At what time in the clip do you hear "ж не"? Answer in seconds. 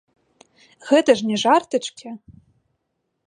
1.19-1.37